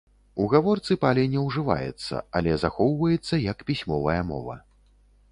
У 0.43 0.45
гаворцы 0.51 0.95
палі 1.01 1.25
не 1.33 1.43
ўжываецца, 1.47 2.21
але 2.39 2.55
захоўваецца 2.63 3.35
як 3.43 3.61
пісьмовая 3.69 4.17
мова. 4.31 4.57